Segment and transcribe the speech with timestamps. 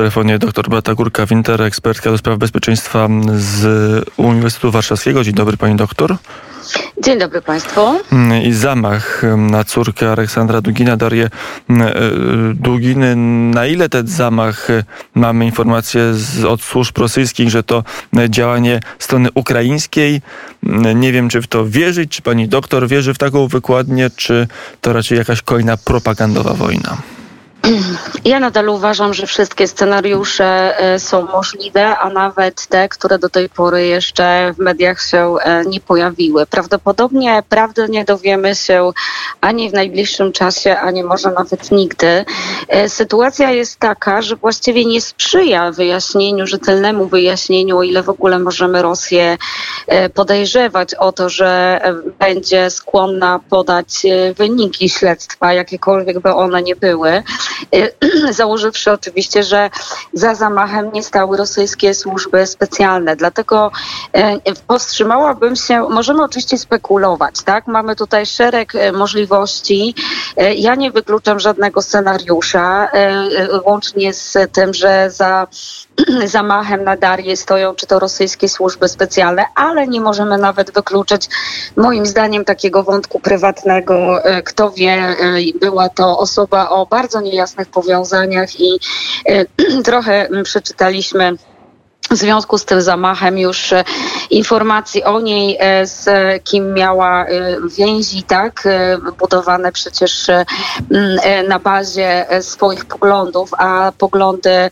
[0.00, 3.64] telefonie dr Beata Górka-Winter, ekspertka do spraw bezpieczeństwa z
[4.16, 5.24] Uniwersytetu Warszawskiego.
[5.24, 6.16] Dzień dobry pani doktor.
[7.04, 7.80] Dzień dobry Państwu.
[8.44, 11.24] I zamach na córkę Aleksandra Dugina, Darię
[11.70, 11.94] e,
[12.54, 13.16] Duginy.
[13.54, 14.68] Na ile ten zamach
[15.14, 17.84] mamy informacje z, od służb rosyjskich, że to
[18.28, 20.22] działanie strony ukraińskiej?
[20.94, 24.48] Nie wiem, czy w to wierzyć, czy pani doktor wierzy w taką wykładnię, czy
[24.80, 26.96] to raczej jakaś kolejna propagandowa wojna?
[28.24, 33.48] Ja nadal uważam, że wszystkie scenariusze e, są możliwe, a nawet te, które do tej
[33.48, 36.46] pory jeszcze w mediach się e, nie pojawiły.
[36.46, 38.92] Prawdopodobnie prawdy nie dowiemy się
[39.40, 42.24] ani w najbliższym czasie, ani może nawet nigdy.
[42.68, 48.38] E, sytuacja jest taka, że właściwie nie sprzyja wyjaśnieniu, rzetelnemu wyjaśnieniu, o ile w ogóle
[48.38, 49.36] możemy Rosję
[50.14, 51.80] podejrzewać o to, że
[52.18, 54.02] będzie skłonna podać
[54.36, 57.22] wyniki śledztwa, jakiekolwiek by one nie były.
[58.30, 59.70] założywszy oczywiście, że
[60.12, 63.16] za zamachem nie stały rosyjskie służby specjalne.
[63.16, 63.70] Dlatego
[64.12, 67.66] e, powstrzymałabym się, możemy oczywiście spekulować, tak?
[67.66, 69.94] Mamy tutaj szereg e, możliwości.
[70.56, 72.88] Ja nie wykluczam żadnego scenariusza,
[73.64, 75.46] łącznie z tym, że za
[76.24, 81.28] zamachem na Darię stoją czy to rosyjskie służby specjalne, ale nie możemy nawet wykluczyć
[81.76, 84.22] moim zdaniem takiego wątku prywatnego.
[84.44, 85.16] Kto wie,
[85.60, 88.80] była to osoba o bardzo niejasnych powiązaniach i
[89.84, 91.36] trochę przeczytaliśmy
[92.10, 93.84] w związku z tym zamachem już e,
[94.30, 96.08] informacji o niej, e, z
[96.44, 98.68] kim miała e, więzi, tak,
[99.18, 100.30] budowane przecież
[101.48, 104.70] na bazie swoich poglądów, a poglądy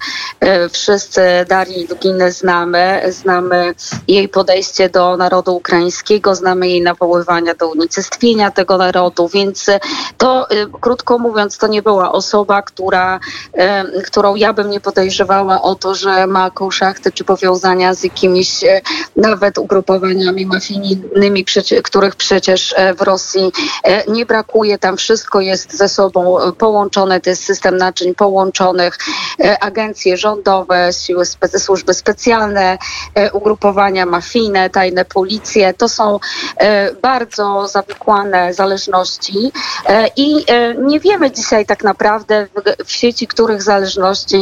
[0.72, 3.03] wszyscy Darii Duginy znamy.
[3.08, 3.75] Znamy
[4.08, 9.67] jej podejście do narodu ukraińskiego, znamy jej nawoływania do unicestwienia tego narodu, więc
[10.19, 10.48] to,
[10.80, 13.20] krótko mówiąc, to nie była osoba, która,
[14.06, 18.64] którą ja bym nie podejrzewała o to, że ma jakąś szachty czy powiązania z jakimiś
[18.64, 18.80] e,
[19.16, 21.44] nawet ugrupowaniami mafijnymi,
[21.84, 23.52] których przecież e, w Rosji
[23.84, 24.78] e, nie brakuje.
[24.78, 28.98] Tam wszystko jest ze sobą połączone, to jest system naczyń połączonych,
[29.61, 31.24] agencje rządowe, siły,
[31.58, 32.78] służby specjalne,
[33.33, 35.74] ugrupowania mafijne, tajne policje.
[35.74, 36.18] To są
[37.02, 39.52] bardzo zawikłane zależności
[40.17, 40.44] i
[40.78, 42.46] nie wiemy dzisiaj tak naprawdę
[42.84, 44.40] w sieci których zależności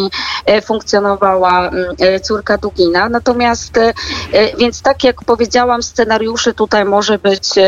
[0.64, 1.70] funkcjonowała
[2.22, 2.58] córka
[3.10, 3.92] Natomiast, e,
[4.32, 7.58] e, więc tak jak powiedziałam, scenariuszy tutaj może być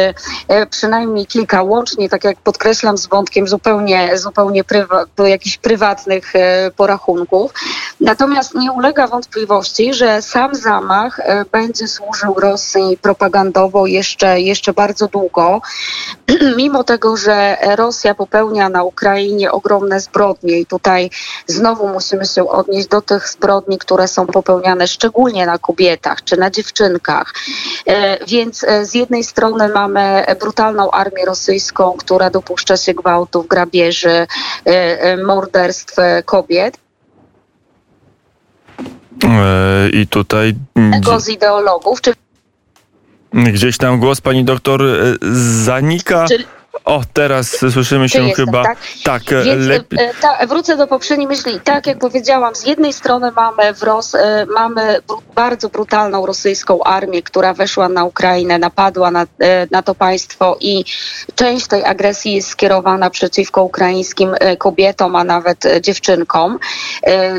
[0.49, 6.33] e, przynajmniej kilka łącznie, tak jak podkreślam, z wątkiem zupełnie, zupełnie prywa, jakichś prywatnych
[6.77, 7.53] porachunków.
[8.01, 11.21] Natomiast nie ulega wątpliwości, że sam zamach
[11.53, 15.61] będzie służył Rosji propagandowo jeszcze, jeszcze bardzo długo.
[16.57, 21.11] Mimo tego, że Rosja popełnia na Ukrainie ogromne zbrodnie i tutaj
[21.47, 26.51] znowu musimy się odnieść do tych zbrodni, które są popełniane szczególnie na kobietach czy na
[26.51, 27.35] dziewczynkach.
[27.87, 34.27] E, więc e, z jednej strony mamy brutalną armię rosyjską, która dopuszcza się gwałtów, grabieży,
[34.65, 36.79] e, morderstw kobiet.
[39.93, 40.55] I tutaj.
[40.93, 42.13] Tego z ideologów, czy
[43.33, 44.83] Gdzieś tam głos pani doktor
[45.65, 46.27] zanika.
[46.29, 46.45] Czyli
[46.85, 48.63] o, teraz słyszymy się chyba.
[48.63, 49.99] Tak, tak Więc, lepiej.
[49.99, 51.61] E, ta, wrócę do poprzedniej myśli.
[51.65, 54.99] Tak jak powiedziałam, z jednej strony mamy, w Ros, e, mamy
[55.35, 60.85] bardzo brutalną rosyjską armię, która weszła na Ukrainę, napadła na, e, na to państwo i
[61.35, 66.59] część tej agresji jest skierowana przeciwko ukraińskim kobietom, a nawet dziewczynkom.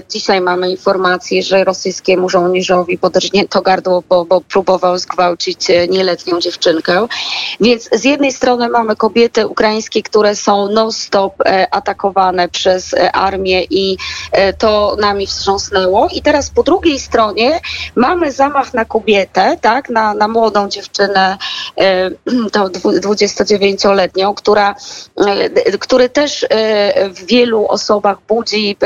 [0.09, 7.07] Dzisiaj mamy informację, że rosyjskiemu żołnierzowi podrżnięto gardło, bo, bo próbował zgwałcić nieletnią dziewczynkę.
[7.59, 13.11] Więc z jednej strony mamy kobiety, kobiety ukraińskie, które są non-stop e, atakowane przez e,
[13.11, 13.97] armię i
[14.31, 16.07] e, to nami wstrząsnęło.
[16.13, 17.59] I teraz po drugiej stronie
[17.95, 21.37] mamy zamach na kobietę, tak, na, na młodą dziewczynę,
[22.53, 24.75] to 29-letnią, która,
[25.79, 26.45] który też
[27.09, 28.77] w wielu osobach budzi,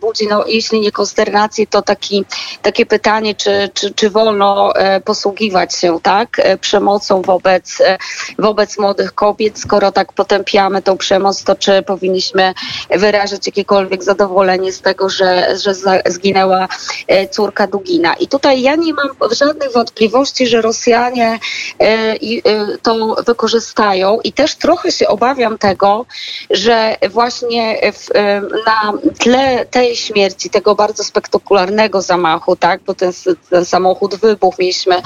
[0.00, 2.24] budzi no, jeśli nie konsternację, to taki,
[2.62, 4.72] takie pytanie, czy, czy, czy wolno
[5.04, 7.78] posługiwać się tak, przemocą wobec,
[8.38, 12.54] wobec młodych kobiet, skoro tak potępiamy tą przemoc, to czy powinniśmy
[12.90, 15.74] wyrazić jakiekolwiek zadowolenie z tego, że, że
[16.06, 16.68] zginęła
[17.06, 18.14] e, córka Dugina.
[18.14, 21.38] I tutaj ja nie mam żadnych wątpliwości, że Rosjanie
[21.80, 22.16] e, e,
[22.82, 24.20] to wykorzystają.
[24.24, 26.06] I też trochę się obawiam tego,
[26.50, 28.08] że właśnie w,
[28.66, 33.12] na tle tej śmierci, tego bardzo spektakularnego zamachu, tak, bo ten,
[33.50, 35.02] ten samochód wybuchł, mieliśmy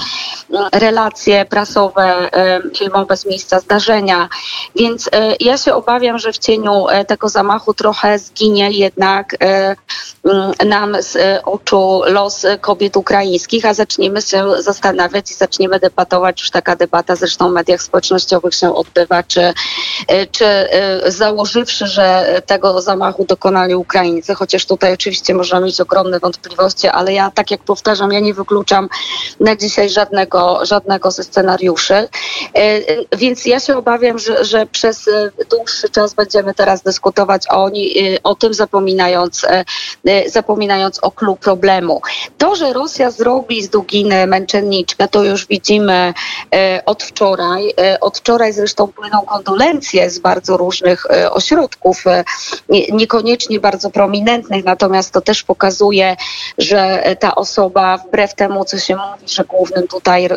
[0.73, 2.31] relacje prasowe,
[2.77, 4.29] filmowe z miejsca zdarzenia,
[4.77, 5.11] Więc
[5.41, 12.03] ja się obawiam, że w cieniu tego zamachu trochę zginie jednak mm, nam z oczu
[12.07, 17.53] los kobiet ukraińskich, a zaczniemy się zastanawiać i zaczniemy debatować, już taka debata zresztą w
[17.53, 19.55] mediach społecznościowych się odbywa, czy,
[20.31, 20.69] czy
[21.07, 27.31] założywszy, że tego zamachu dokonali Ukraińcy, chociaż tutaj oczywiście możemy mieć ogromne wątpliwości, ale ja
[27.31, 28.89] tak jak powtarzam, ja nie wykluczam
[29.41, 31.95] na dzisiaj żadnego, żadnego ze scenariuszy.
[31.95, 32.09] E,
[32.55, 32.83] e,
[33.17, 37.71] więc ja się obawiam, że, że przez e, dłuższy czas będziemy teraz dyskutować o,
[38.23, 39.47] o tym, zapominając,
[40.27, 42.01] zapominając o klucz problemu.
[42.39, 46.15] To, że Rosja zrobi z Duginy męczenniczkę, to już widzimy
[46.87, 47.75] od wczoraj.
[48.01, 52.05] Od wczoraj zresztą płyną kondolencje z bardzo różnych ośrodków,
[52.93, 56.17] niekoniecznie bardzo prominentnych, natomiast to też pokazuje,
[56.59, 60.29] że ta osoba, wbrew temu, co się mówi, że głównym tutaj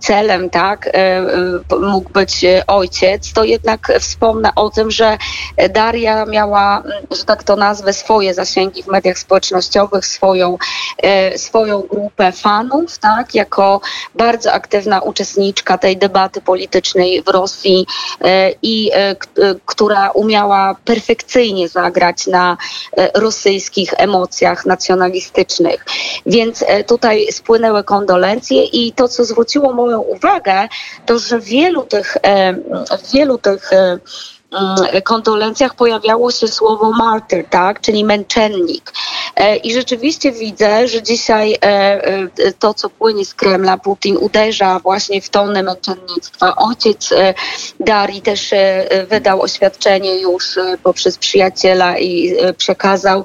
[0.00, 0.90] celem tak,
[1.80, 5.18] mógł być ojciec, to jednak wspomnę o tym, że
[5.70, 10.58] Daria miała, że tak to nazwę, swoje zasięgi w mediach społecznościowych, swoją,
[11.02, 13.80] e, swoją grupę fanów, tak, jako
[14.14, 17.86] bardzo aktywna uczestniczka tej debaty politycznej w Rosji
[18.20, 19.16] e, i e,
[19.66, 22.56] która umiała perfekcyjnie zagrać na
[23.14, 25.84] rosyjskich emocjach nacjonalistycznych.
[26.26, 30.68] Więc tutaj spłynęły kondolencje i to, co zwróciło moją uwagę,
[31.06, 32.16] to, że wielu tych,
[33.12, 33.70] wielu tych
[35.04, 38.92] kondolencjach pojawiało się słowo martyr, tak, czyli męczennik.
[39.38, 44.78] E, I rzeczywiście widzę, że dzisiaj e, e, to, co płynie z Kremla, Putin uderza
[44.78, 46.56] właśnie w tony męczennictwa.
[46.56, 47.10] Ojciec
[47.80, 48.50] Darii też
[49.08, 53.24] wydał oświadczenie już poprzez przyjaciela i przekazał.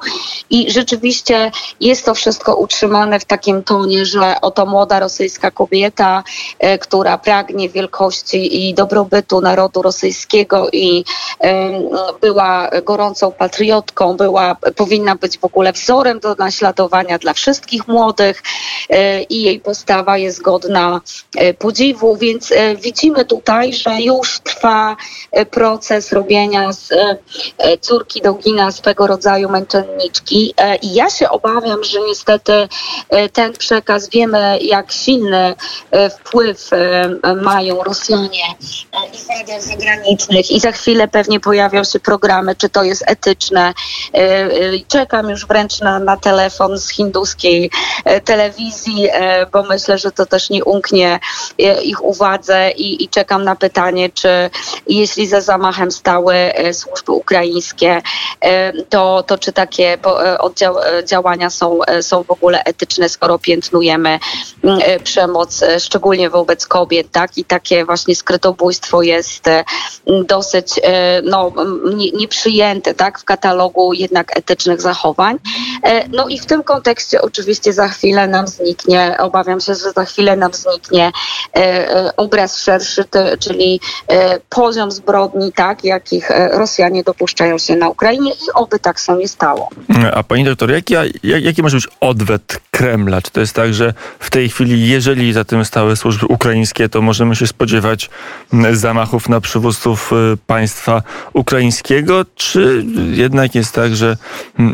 [0.50, 6.24] I rzeczywiście jest to wszystko utrzymane w takim tonie, że oto młoda rosyjska kobieta,
[6.80, 11.06] która pragnie wielkości i dobrobytu narodu rosyjskiego i
[12.21, 18.44] była gorącą patriotką, była, powinna być w ogóle wzorem do naśladowania dla wszystkich młodych
[18.89, 21.01] e, i jej postawa jest godna
[21.36, 24.95] e, podziwu, więc e, widzimy tutaj, że już trwa
[25.51, 26.89] proces robienia z
[27.81, 32.68] córki Dogina swego rodzaju męczenniczki i ja się obawiam, że niestety
[33.33, 35.56] ten przekaz, wiemy jak silny
[36.18, 36.69] wpływ
[37.42, 38.44] mają Rosjanie
[39.13, 43.04] i z mediach zagranicznych i za chwilę chwilę pewnie pojawią się programy, czy to jest
[43.08, 43.74] etyczne.
[44.14, 44.50] E, e,
[44.88, 47.72] czekam już wręcz na, na telefon z hinduskiej
[48.06, 49.10] e, telewizji,
[49.54, 51.20] bo myślę, że to też nie umknie
[51.84, 54.50] ich uwadze i, i czekam na pytanie, czy
[54.88, 56.36] jeśli za zamachem stały
[56.74, 58.02] służby ukraińskie,
[58.90, 59.98] to, to czy takie
[61.06, 64.20] działania są, są w ogóle etyczne, skoro piętnujemy
[64.64, 67.38] mm, przemoc, szczególnie wobec kobiet, tak?
[67.38, 69.46] I takie właśnie skrytobójstwo jest
[70.26, 70.80] dosyć
[71.24, 71.51] no,
[72.13, 75.38] nieprzyjęte tak, w katalogu jednak etycznych zachowań.
[75.84, 80.06] E, no i w tym kontekście oczywiście za chwilę nam zniknie, obawiam się, że za
[80.06, 81.12] chwilę nam zniknie
[81.56, 83.06] e, obraz szerszy,
[83.40, 83.80] czyli
[84.50, 89.69] poziom zbrodni, tak, jakich Rosjanie dopuszczają się na Ukrainie i oby tak się nie stało.
[90.13, 90.94] A pani doktor, jaki,
[91.24, 93.22] jaki może być odwet Kremla?
[93.22, 97.02] Czy to jest tak, że w tej chwili, jeżeli za tym stały służby ukraińskie, to
[97.02, 98.10] możemy się spodziewać
[98.72, 100.12] zamachów na przywódców
[100.48, 101.04] państw państwa
[101.34, 104.18] ukraińskiego, czy jednak jest tak, że,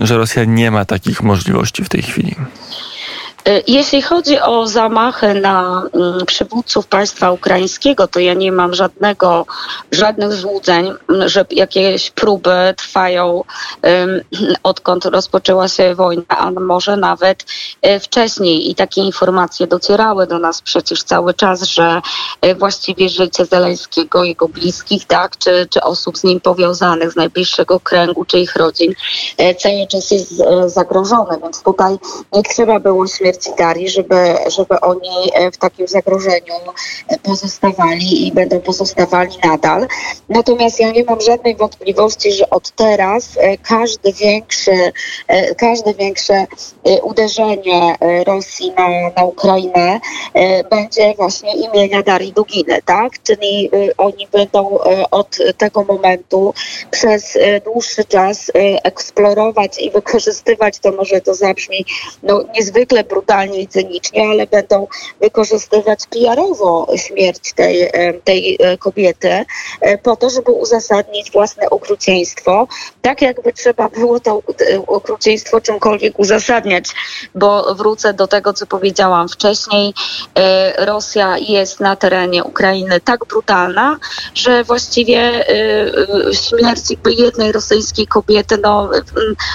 [0.01, 2.35] że Rosja nie ma takich możliwości w tej chwili?
[3.45, 9.45] E, jeśli chodzi o zamachy na mm, przywódców państwa ukraińskiego, to ja nie mam żadnego,
[9.91, 10.91] żadnych złudzeń,
[11.25, 13.43] że jakieś próby trwają
[14.63, 17.45] odkąd rozpoczęła się wojna, a może nawet
[17.81, 18.69] e, wcześniej.
[18.69, 22.01] I takie informacje docierały do nas przecież cały czas, że
[22.41, 27.79] e, właściwie życie Zeleńskiego, jego bliskich, tak, czy, czy osób z nim powiązanych, z najbliższego
[27.79, 28.93] kręgu, czy ich rodzin,
[29.37, 31.39] cały czas jest zagrożone.
[31.43, 31.97] Więc tutaj
[32.33, 36.53] nie trzeba było śmierci Darii, żeby, żeby oni e, w takim zagrożeniu
[37.07, 39.87] e, pozostawali i będą pozostawali nadal.
[40.29, 44.91] Natomiast ja nie mam żadnej wątpliwości, że od teraz e, każdy większy,
[45.57, 46.45] każde większe
[47.03, 47.95] uderzenie
[48.25, 49.99] Rosji na, na Ukrainę
[50.69, 53.23] będzie właśnie imienia Darii Duginy, tak?
[53.23, 54.79] Czyli oni będą
[55.11, 56.53] od tego momentu
[56.91, 58.51] przez dłuższy czas
[58.83, 61.85] eksplorować i wykorzystywać, to może to zabrzmi
[62.23, 64.87] no, niezwykle brutalnie, brutalnie i cynicznie, ale będą
[65.21, 67.91] wykorzystywać PR-owo śmierć tej,
[68.23, 69.45] tej kobiety
[70.03, 72.67] po to, żeby uzasadnić własne okrucieństwo,
[73.01, 74.41] tak jakby trzeba było to
[74.87, 76.85] okrucieństwo czymkolwiek uzasadniać,
[77.35, 79.93] bo wrócę do tego, co powiedziałam wcześniej.
[80.77, 83.97] Rosja jest na terenie Ukrainy tak brutalna,
[84.35, 85.45] że właściwie
[86.31, 88.89] śmierć jednej rosyjskiej kobiety, no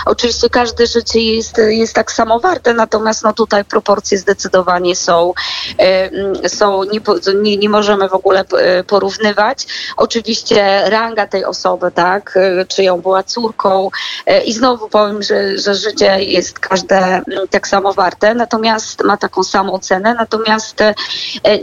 [0.06, 5.32] oczywiście każde życie jest, jest tak samo warte, natomiast no tutaj proporcje zdecydowanie są,
[6.46, 6.82] są
[7.42, 8.44] nie, nie, możemy w ogóle
[8.86, 9.66] porównywać.
[9.96, 13.90] Oczywiście ranga tej osoby, tak, czy ją była córką
[14.46, 19.78] i znowu powiem, że, że życie jest każde tak samo warte, natomiast ma taką samą
[19.78, 20.76] cenę, natomiast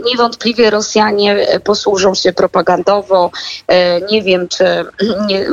[0.04, 3.30] niewątpliwie Rosjanie posłużą się propagandowo.
[4.10, 4.64] Nie wiem, czy
[5.26, 5.46] nie,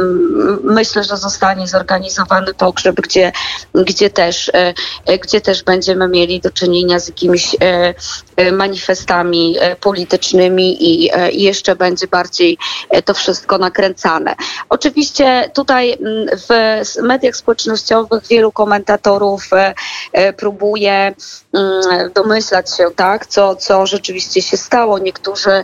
[0.64, 3.32] myślę, że zostanie zorganizowany pogrzeb, gdzie,
[3.74, 4.52] gdzie, też,
[5.06, 7.94] e, gdzie też będziemy mieli do czynienia z jakimiś e,
[8.36, 12.58] e, manifestami politycznymi i jeszcze będzie bardziej
[13.06, 14.36] to wszystko nakręcane.
[14.70, 15.98] Oczywiście tutaj
[16.48, 19.50] w mediach społecznościowych wielu komentatorów
[20.38, 21.14] próbuje
[22.16, 25.00] domyślać się, tak, co, co rzeczywiście się stało.
[25.00, 25.64] Niektórzy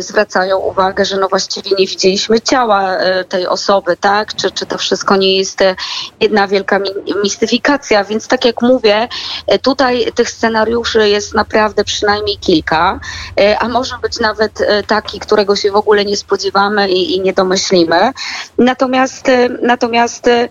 [0.00, 2.96] zwracają uwagę, że no właściwie nie widzieliśmy ciała
[3.28, 5.76] tej osoby, tak, czy, czy to wszystko nie jest e,
[6.20, 6.80] jedna wielka
[7.22, 8.04] mistyfikacja.
[8.04, 9.08] Więc tak jak mówię,
[9.46, 9.58] e,
[9.92, 13.00] tutaj tych scenariuszy jest naprawdę przynajmniej kilka,
[13.40, 17.32] e, a może być nawet taki, którego się w ogóle nie spodziewamy i, i nie
[17.32, 18.12] domyślimy.
[18.58, 19.26] Natomiast,
[19.62, 20.46] natomiast mm,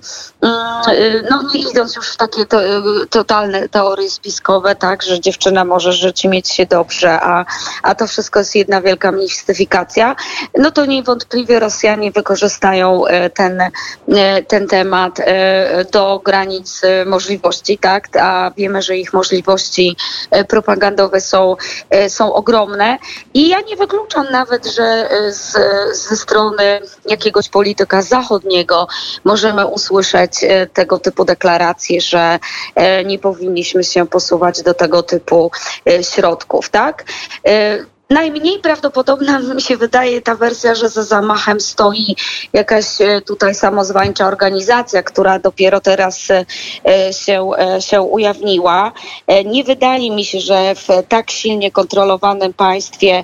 [1.29, 2.59] no nie idąc już w takie to,
[3.09, 7.45] totalne teorie spiskowe, tak, że dziewczyna może żyć i mieć się dobrze, a,
[7.83, 10.15] a to wszystko jest jedna wielka mistyfikacja,
[10.57, 13.61] no to niewątpliwie Rosjanie wykorzystają ten,
[14.47, 18.07] ten temat e, do granic e, możliwości, tak?
[18.19, 19.30] A wiemy, że ich możliwości
[20.31, 21.55] e, propagandowe są,
[22.07, 22.97] są ogromne.
[23.33, 25.53] I ja nie wykluczam nawet, że z,
[25.97, 28.87] ze strony jakiegoś polityka zachodniego
[29.23, 30.31] możemy usłyszeć
[30.73, 32.39] tego typu deklaracje, że
[33.05, 35.51] nie powinniśmy się posuwać do tego typu
[36.01, 37.03] środków, tak?
[38.11, 42.15] Najmniej prawdopodobna mi się wydaje ta wersja, że za zamachem stoi
[42.53, 46.45] jakaś e, tutaj samozwańcza organizacja, która dopiero teraz e,
[47.13, 48.91] się, e, się ujawniła.
[49.45, 53.23] Nie wydaje mi się, że w tak silnie kontrolowanym państwie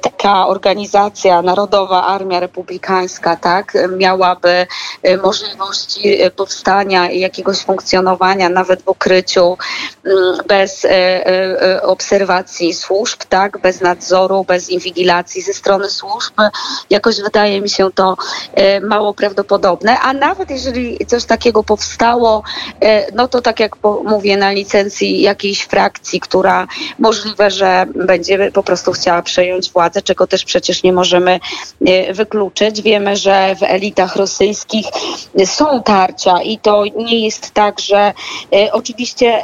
[0.00, 4.66] taka organizacja, Narodowa Armia Republikańska, tak, miałaby
[5.22, 9.56] możliwości powstania i jakiegoś funkcjonowania nawet w ukryciu
[10.46, 10.86] bez
[11.82, 16.34] obserwacji służb, tak, bez nadzoru nadzoru, bez inwigilacji ze strony służb.
[16.90, 18.16] Jakoś wydaje mi się to
[18.54, 22.42] e, mało prawdopodobne, a nawet jeżeli coś takiego powstało,
[22.82, 26.66] e, no to tak jak mówię, na licencji jakiejś frakcji, która
[26.98, 31.40] możliwe, że będzie po prostu chciała przejąć władzę, czego też przecież nie możemy
[31.86, 32.82] e, wykluczyć.
[32.82, 34.86] Wiemy, że w elitach rosyjskich
[35.44, 38.12] są tarcia i to nie jest tak, że
[38.72, 39.42] oczywiście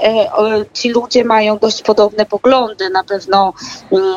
[0.72, 2.90] ci ludzie mają dość podobne poglądy.
[2.90, 3.52] Na pewno
[3.92, 4.16] mm,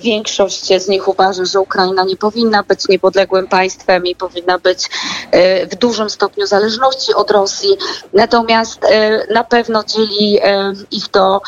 [0.00, 4.90] większość z nich uważa, że Ukraina nie powinna być niepodległym państwem i powinna być
[5.30, 7.76] e, w dużym stopniu zależności od Rosji.
[8.12, 11.40] Natomiast e, na pewno dzieli e, ich to,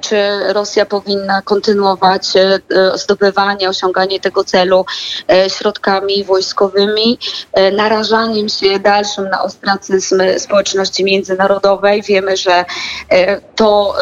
[0.00, 0.16] czy
[0.52, 2.28] Rosja powinna kontynuować
[2.94, 4.84] zdobywanie, osiąganie tego celu
[5.48, 7.18] środkami wojskowymi,
[7.72, 12.02] narażaniem się dalszym na ostracyzm społeczności międzynarodowej.
[12.02, 12.64] Wiemy, że
[13.56, 13.94] to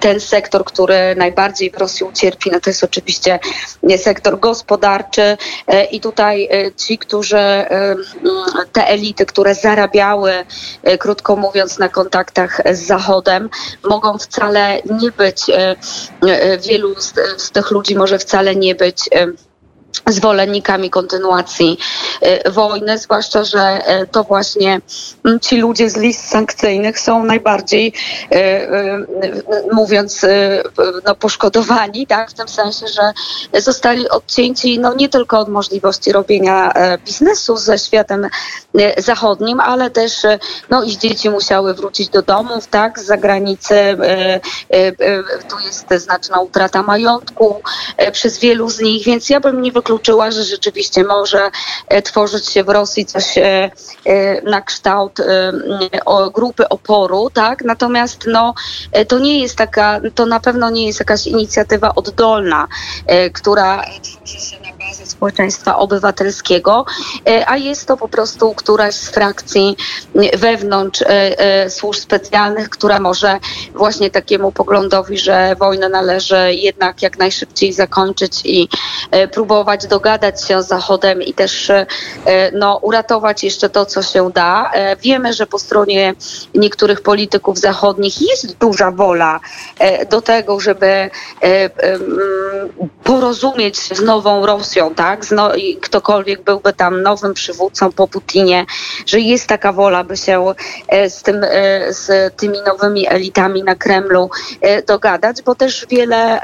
[0.00, 3.38] ten sektor, który najbardziej w Rosji ucierpi, no to jest oczywiście
[3.96, 7.96] sektor gospodarczy e, i tutaj e, ci, którzy e,
[8.72, 10.32] te elity, które zarabiały,
[10.98, 13.50] krótko mówiąc, na kontaktach z Zachodem,
[13.84, 15.42] mogą wcale nie być,
[16.68, 19.08] wielu z, z tych ludzi może wcale nie być
[20.06, 21.78] zwolennikami kontynuacji
[22.46, 24.80] y, wojny, zwłaszcza, że y, to właśnie
[25.42, 27.92] ci ludzie z list sankcyjnych są najbardziej,
[28.32, 30.26] y, mówiąc,
[31.04, 33.12] no, poszkodowani, tak, w tym sensie, że
[33.60, 38.26] zostali odcięci no, nie tylko od możliwości robienia e, biznesu ze światem
[38.98, 40.12] zachodnim, ale też
[40.70, 43.96] no, ich dzieci musiały wrócić do domów, tak, z zagranicy.
[45.48, 47.62] Tu jest znaczna utrata majątku
[48.12, 51.50] przez wielu z nich, więc ja bym nie wykluczała wykluczyła, że rzeczywiście może
[52.04, 53.34] tworzyć się w Rosji coś
[54.44, 55.18] na kształt
[56.34, 57.64] grupy oporu, tak?
[57.64, 58.54] Natomiast no,
[59.08, 62.68] to nie jest taka, to na pewno nie jest jakaś inicjatywa oddolna,
[63.32, 66.84] która tworzy się na bazie społeczeństwa obywatelskiego,
[67.46, 69.76] a jest to po prostu któraś z frakcji
[70.38, 71.04] wewnątrz
[71.68, 73.38] służb specjalnych, która może
[73.74, 78.68] właśnie takiemu poglądowi, że wojnę należy jednak jak najszybciej zakończyć i
[79.10, 79.28] e,
[79.66, 81.86] próbować dogadać się z Zachodem i też e,
[82.52, 84.70] no, uratować jeszcze to, co się da.
[84.72, 86.14] E, wiemy, że po stronie
[86.54, 89.40] niektórych polityków zachodnich jest duża wola
[90.10, 91.10] do tego, żeby
[93.04, 95.30] porozumieć z nową Rosją, tak?
[95.30, 95.50] No,
[95.82, 98.66] ktokolwiek byłby tam nowym przywódcą po Putinie,
[99.06, 100.54] że jest taka wola, by się
[101.08, 101.40] z, tym,
[101.88, 104.30] z tymi nowymi elitami na Kremlu
[104.86, 106.40] dogadać, bo też wiele,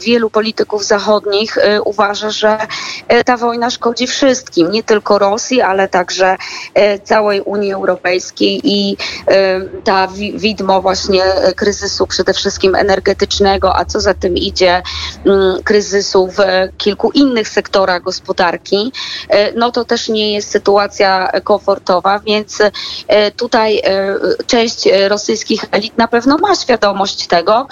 [0.00, 2.47] wielu polityków zachodnich e, uważa, że
[3.08, 6.36] e, ta wojna szkodzi wszystkim, nie tylko Rosji, ale także
[6.74, 8.96] e, całej Unii Europejskiej i
[9.84, 11.22] ta widmo właśnie
[11.56, 14.82] kryzysu przede wszystkim energetycznego, a co za tym idzie
[15.26, 16.38] mm, kryzysu w
[16.76, 18.92] kilku innych sektorach gospodarki,
[19.56, 22.58] no to też nie jest sytuacja komfortowa, więc
[23.36, 23.82] tutaj
[24.46, 27.66] część rosyjskich elit na pewno ma świadomość tego,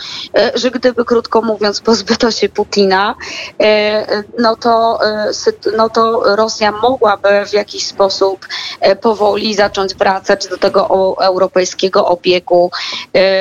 [0.55, 3.15] że gdyby krótko mówiąc pozbyto się Putina,
[3.63, 5.33] e, no to, e,
[5.77, 8.47] no to Rosja mogłaby w jakiś sposób
[8.81, 12.71] e, powoli zacząć wracać do tego europejskiego obiegu,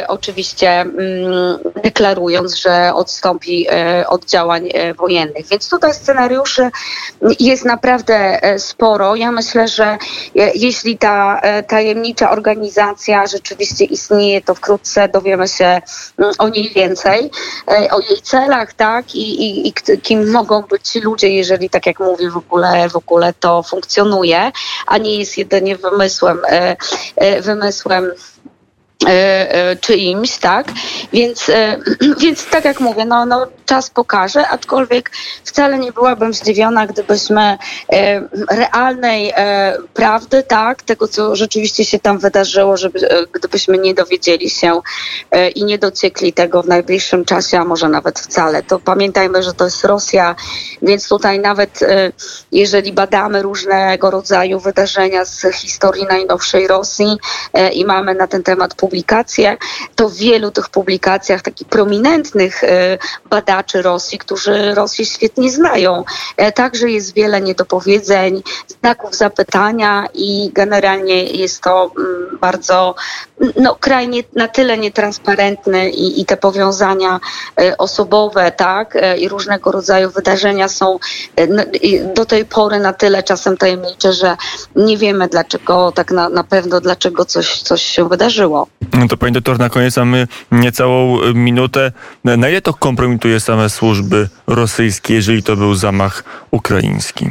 [0.08, 3.68] oczywiście mm, deklarując, że odstąpi
[4.08, 5.48] od działań wojennych.
[5.48, 6.70] Więc tutaj scenariuszy
[7.40, 9.16] jest naprawdę sporo.
[9.16, 9.98] Ja myślę, że
[10.56, 15.82] jeśli ta tajemnicza organizacja rzeczywiście istnieje, to wkrótce dowiemy się
[16.20, 17.32] mm, o niej więcej.
[17.68, 21.86] E, o jej celach, tak, i, i, i kim mogą być ci ludzie, jeżeli, tak
[21.86, 24.52] jak mówię, w ogóle, w ogóle to funkcjonuje,
[24.88, 26.76] a nie jest jedynie wymysłem, e,
[27.16, 28.12] e, wymysłem
[29.82, 30.68] czyimś, tak?
[31.14, 31.52] Więc,
[32.22, 35.12] więc tak jak mówię, no, no czas pokaże, aczkolwiek
[35.44, 37.58] wcale nie byłabym zdziwiona, gdybyśmy
[37.94, 43.94] e, realnej e, prawdy, tak, tego co rzeczywiście się tam wydarzyło, żeby, e, gdybyśmy nie
[43.94, 44.82] dowiedzieli się
[45.56, 48.64] i nie dociekli tego w najbliższym czasie, a może nawet wcale.
[48.64, 50.36] To pamiętajmy, że to jest Rosja,
[50.82, 51.80] więc tutaj nawet
[52.52, 57.18] jeżeli badamy różnego rodzaju wydarzenia z historii najnowszej Rosji
[57.74, 59.58] i mamy na ten temat publikacje,
[59.96, 62.62] to w wielu tych publikacjach takich prominentnych
[63.30, 66.04] badań badaczy Rosji, którzy Rosję świetnie znają.
[66.38, 72.96] E, także jest wiele niedopowiedzeń, znaków zapytania i generalnie jest to mm, bardzo
[73.56, 77.20] no, kraj nie, na tyle nietransparentny i, i te powiązania
[77.62, 81.00] e, osobowe, tak, e, i różnego rodzaju wydarzenia są
[82.16, 84.38] do tej pory na tyle czasem tajemnicze, że
[84.76, 88.68] nie wiemy dlaczego, tak na, na pewno dlaczego coś, coś się wydarzyło.
[88.94, 91.92] No to pani doktor, na koniec mamy niecałą minutę.
[92.24, 97.30] Na ile to kompromituje same służby rosyjskie, jeżeli to był zamach ukraiński?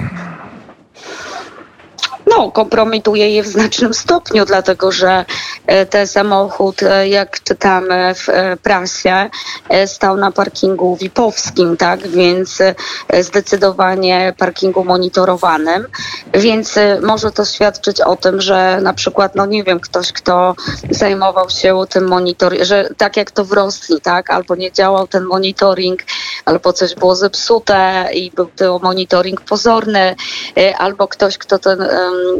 [2.36, 5.24] No, kompromituje je w znacznym stopniu, dlatego że
[5.66, 9.30] e, ten samochód, e, jak czytamy w e, prasie,
[9.86, 12.58] stał na parkingu VIP-owskim, tak, więc
[13.20, 15.86] zdecydowanie parkingu monitorowanym,
[16.34, 20.54] więc może to świadczyć o tym, że na przykład, no nie wiem, ktoś, kto
[20.90, 25.24] zajmował się tym monitoringiem, że tak jak to w Rosji, tak, albo nie działał ten
[25.24, 26.00] monitoring,
[26.44, 30.16] albo coś było zepsute i był to monitoring pozorny,
[30.78, 31.84] albo ktoś, kto ten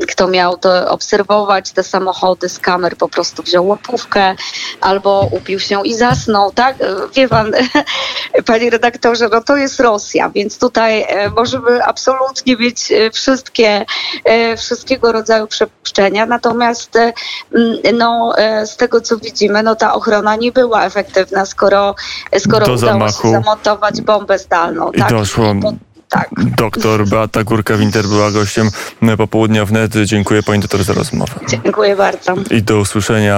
[0.09, 4.35] kto miał to obserwować te samochody z kamer, po prostu wziął łapówkę
[4.81, 6.77] albo upił się i zasnął, tak?
[7.14, 7.53] Wie pan,
[8.47, 13.85] panie redaktorze, no to jest Rosja, więc tutaj e, możemy absolutnie mieć e, wszystkie,
[14.25, 16.99] e, wszystkiego rodzaju przepuszczenia, natomiast
[17.94, 21.94] no, z tego co widzimy, no ta ochrona nie była efektywna, skoro,
[22.38, 23.23] skoro udało zamachu.
[23.23, 24.90] się zamontować bombę zdalną.
[24.90, 25.11] I tak?
[25.11, 25.55] doszło.
[26.14, 26.31] Tak.
[26.57, 28.70] Doktor Beata Górka-Winter była gościem
[29.16, 29.92] popołudnia wnet.
[30.05, 31.33] Dziękuję pani doktor za rozmowę.
[31.48, 32.35] Dziękuję bardzo.
[32.50, 33.33] I do usłyszenia.